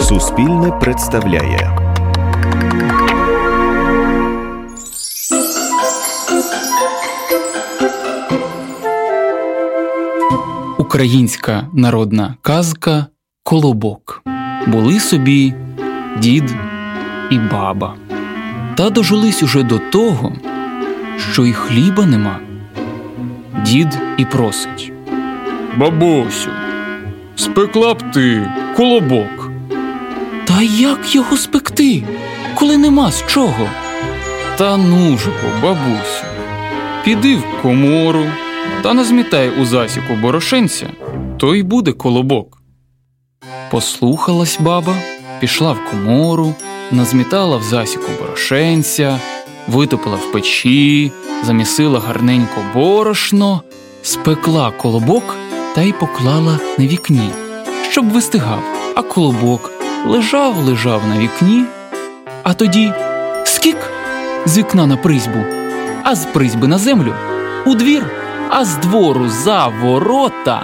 [0.00, 1.72] Суспільне представляє.
[10.78, 13.06] Українська народна казка
[13.42, 14.22] Колобок.
[14.66, 15.54] Були собі
[16.18, 16.54] дід
[17.30, 17.94] і баба.
[18.74, 20.32] Та дожились уже до того,
[21.32, 22.38] що й хліба нема.
[23.64, 24.92] Дід і просить
[25.76, 26.50] Бабусю,
[27.36, 29.50] спекла б ти колобок.
[30.44, 32.02] Та як його спекти,
[32.54, 33.68] коли нема з чого?
[34.56, 36.24] Та ну бо, бабусю,
[37.04, 38.24] піди в комору
[38.82, 40.86] та назмітай у засіку борошенця,
[41.36, 42.62] то й буде колобок.
[43.70, 44.94] Послухалась баба,
[45.40, 46.54] пішла в комору,
[46.90, 49.20] назмітала в засіку борошенця,
[49.68, 53.62] витопила в печі, замісила гарненько борошно,
[54.02, 55.36] спекла колобок
[55.74, 57.30] та й поклала на вікні,
[57.96, 58.62] щоб вистигав,
[58.94, 59.72] а колобок
[60.06, 61.64] лежав, лежав на вікні,
[62.42, 62.92] а тоді
[63.44, 63.76] скік
[64.46, 65.38] з вікна на призьбу,
[66.02, 67.14] а з призьби на землю
[67.66, 68.10] у двір,
[68.48, 70.62] а з двору за ворота.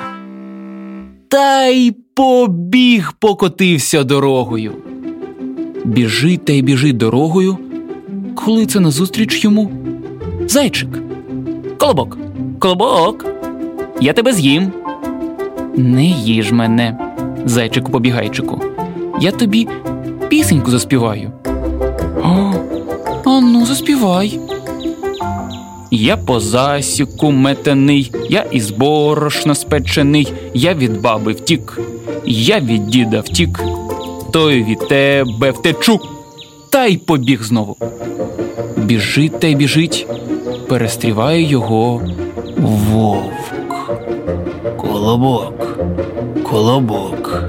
[1.29, 4.73] Та й побіг покотився дорогою.
[5.85, 7.59] Біжить та й біжить дорогою,
[8.35, 9.71] коли це назустріч йому.
[10.47, 10.89] Зайчик.
[11.79, 12.19] Колобок,
[12.59, 13.27] колобок,
[14.01, 14.73] я тебе з'їм.
[15.77, 17.02] Не їж мене,
[17.45, 18.61] зайчику побігайчику.
[19.21, 19.69] Я тобі
[20.29, 21.31] пісеньку заспіваю.
[22.25, 22.53] О,
[23.25, 24.41] а ну, заспівай.
[25.91, 31.81] Я по засіку метений, я із борошна спечений, я від баби втік,
[32.25, 33.63] я від діда втік,
[34.33, 36.01] той від тебе втечу,
[36.71, 37.77] та й побіг знову.
[38.77, 40.07] Біжить та й біжить,
[40.69, 42.03] перестріває його
[42.59, 43.33] вовк.
[44.77, 45.72] Колобок,
[46.43, 47.43] колобок,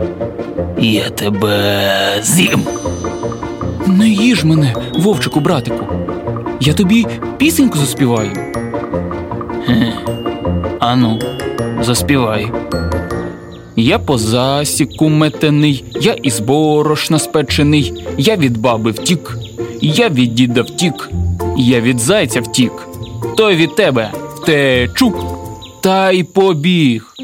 [0.80, 2.62] я тебе з'їм.
[3.88, 5.86] Не їж мене, вовчику, братику.
[6.60, 8.32] Я тобі пісеньку заспіваю.
[9.66, 9.94] Хе.
[10.80, 11.20] Ану,
[11.82, 12.52] заспівай.
[13.76, 19.38] Я по засіку метений, я із борошна спечений, я від баби втік,
[19.82, 21.10] я від діда втік,
[21.58, 22.72] я від зайця втік,
[23.38, 25.14] той від тебе втечу,
[25.82, 27.16] та й побіг.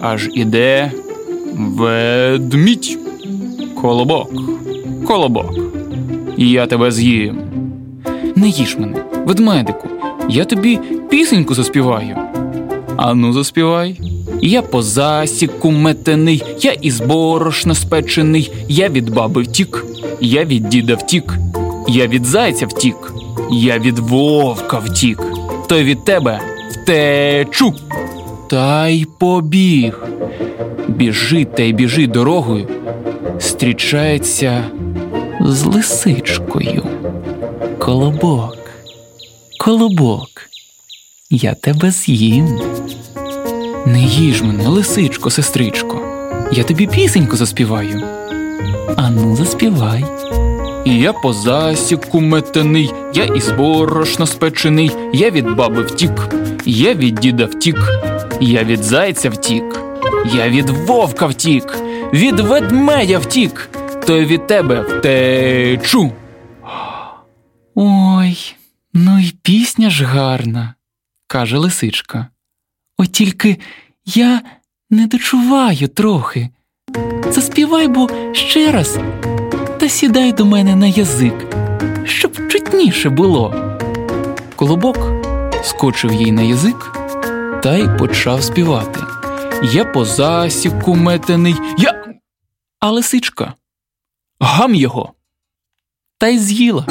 [0.00, 0.92] Аж іде
[1.56, 2.98] ведмідь.
[3.80, 4.30] Колобок,
[5.06, 5.54] колобок,
[6.36, 7.38] я тебе з'їм.
[8.36, 9.88] Не їж мене, ведмедику,
[10.28, 10.78] я тобі
[11.10, 12.16] пісеньку заспіваю.
[12.96, 14.00] Ану, заспівай.
[14.42, 19.84] Я по засіку метений, я із борошна спечений, я від баби втік,
[20.20, 21.34] я від діда втік,
[21.88, 23.12] я від зайця втік,
[23.50, 25.22] я від вовка втік,
[25.68, 27.74] той від тебе втечу.
[28.52, 30.04] Та й побіг.
[30.88, 32.68] Біжить та й біжить дорогою,
[33.40, 34.64] зустрічається
[35.40, 36.86] з лисичкою.
[37.78, 38.58] Колобок,
[39.60, 40.28] колобок,
[41.30, 42.60] я тебе з'їм.
[43.86, 45.98] Не їж мене, лисичко, сестричко,
[46.52, 48.02] я тобі пісеньку заспіваю.
[48.96, 50.04] Ану, заспівай.
[50.84, 56.34] Я по засіку метений, я із борошна спечений, я від баби втік,
[56.66, 57.76] я від діда втік,
[58.44, 59.80] я від зайця втік,
[60.34, 61.78] я від вовка втік,
[62.12, 63.70] від ведмедя втік,
[64.06, 66.12] то й від тебе втечу.
[67.74, 68.54] Ой,
[68.94, 70.74] ну й пісня ж гарна,
[71.26, 72.26] каже лисичка.
[72.98, 73.58] От тільки
[74.06, 74.42] я
[74.90, 76.48] не дочуваю трохи.
[77.30, 78.98] Заспівай бо ще раз
[79.80, 81.56] та сідай до мене на язик,
[82.04, 83.54] щоб чутніше було.
[84.56, 84.98] Колобок
[85.62, 87.01] скочив їй на язик
[87.62, 89.00] та й почав співати.
[89.62, 92.04] Я по засіку метений, я.
[92.80, 93.54] А лисичка
[94.40, 95.12] гам його
[96.18, 96.86] та й з'їла.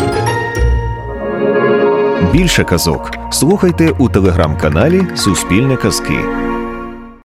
[2.32, 6.20] Більше казок слухайте у телеграм-каналі Суспільне Казки.